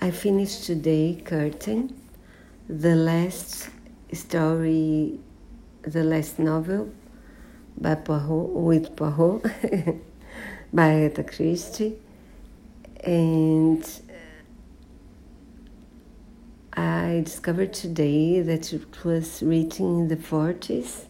[0.00, 1.92] I finished today Curtain,
[2.68, 3.68] the last
[4.12, 5.18] story,
[5.82, 6.92] the last novel
[7.76, 9.42] by Poirot, with Poirot,
[10.72, 11.96] by Agatha Christie,
[13.02, 13.82] and
[16.76, 21.06] uh, I discovered today that it was written in the 40s.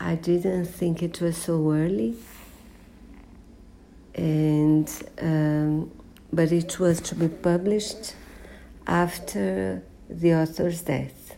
[0.00, 2.16] I didn't think it was so early,
[4.16, 4.90] and
[6.32, 8.14] but it was to be published
[8.86, 11.36] after the author's death.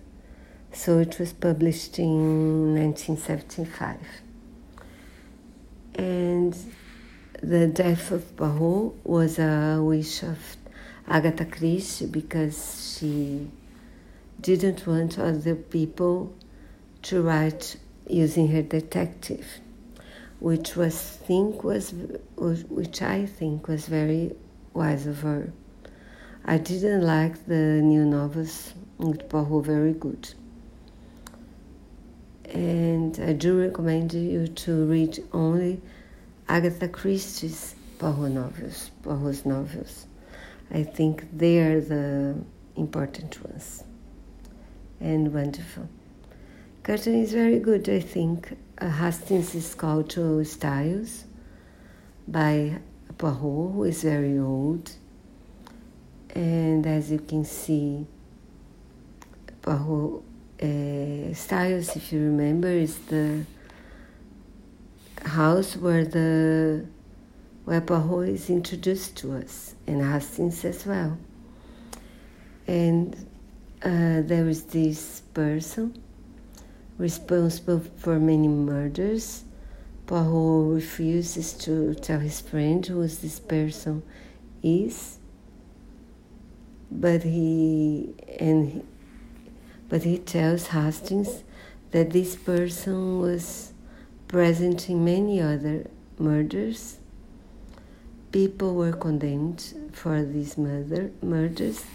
[0.73, 3.99] So it was published in 1975.
[5.95, 6.57] And
[7.43, 10.39] the death of Poirot was a wish of
[11.07, 13.51] Agatha Christie because she
[14.41, 16.35] didn't want other people
[17.03, 17.77] to write
[18.09, 19.47] using her detective,
[20.41, 21.93] which was think was
[22.37, 24.35] which I think was very
[24.75, 25.53] wise of her.
[26.45, 30.35] I didn't like the new novels with Poirot very good.
[32.45, 35.81] And I do recommend you to read only
[36.49, 40.07] Agatha Christie's Poirot novels, Poirot's novels.
[40.71, 42.37] I think they are the
[42.77, 43.85] important ones
[45.01, 45.89] and wonderful.
[46.83, 48.57] Curtain is very good, I think.
[48.79, 51.25] Uh, Hastings' Cultural Styles
[52.27, 52.79] by
[53.23, 54.91] Poirot, who is very old.
[56.35, 58.05] And as you can see,
[59.63, 60.25] Poirot
[60.61, 63.47] uh, Styles, if you remember, is the
[65.25, 66.85] house where the
[67.65, 71.17] where Poirot is introduced to us, and Hastings as well.
[72.67, 73.15] And
[73.85, 76.03] uh, there is this person
[76.99, 79.45] responsible for many murders
[80.13, 84.03] Poirot refuses to tell his friend who this person
[84.63, 85.17] is,
[86.91, 88.83] but he and he,
[89.89, 91.45] but he tells Hastings
[91.93, 93.73] that this person was
[94.29, 95.87] present in many other
[96.19, 96.99] murders.
[98.33, 101.87] People were condemned for these murder, murders,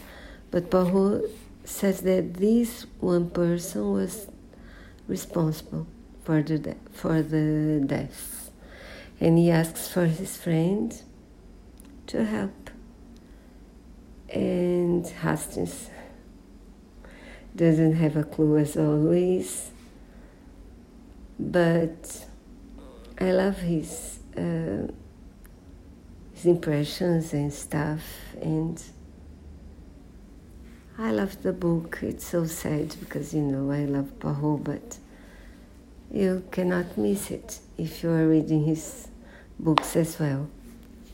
[0.49, 1.29] but Poirot
[1.65, 4.27] says that this one person was
[5.07, 5.85] responsible
[6.27, 8.51] for the, for the death.
[9.21, 10.93] And he asks for his friend
[12.07, 12.69] to help.
[14.27, 15.89] And Hastings
[17.55, 19.71] doesn't have a clue as always,
[21.39, 22.25] but
[23.21, 24.91] I love his uh,
[26.33, 28.03] his impressions and stuff,
[28.41, 28.83] and
[30.97, 31.99] I love the book.
[32.01, 34.99] It's so sad because you know I love Poirot, but
[36.11, 39.07] you cannot miss it if you are reading his
[39.59, 40.47] books as well.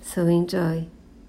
[0.01, 0.87] So enjoy.